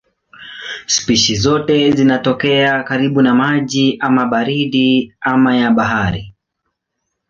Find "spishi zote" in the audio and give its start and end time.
0.85-1.91